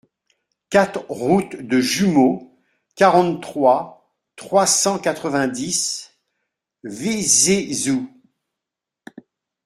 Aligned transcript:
quatre 0.71 1.05
route 1.09 1.57
de 1.57 1.79
Jumeaux, 1.79 2.57
quarante-trois, 2.95 4.09
trois 4.35 4.65
cent 4.65 4.97
quatre-vingt-dix, 4.97 6.15
Vézézoux 6.83 8.09